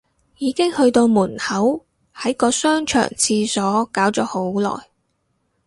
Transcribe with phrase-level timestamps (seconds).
[0.39, 4.87] 已經去到門口，喺個商場廁所搞咗好耐